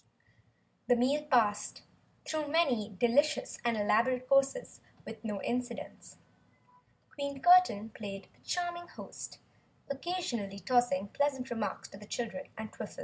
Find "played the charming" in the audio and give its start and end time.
7.91-8.87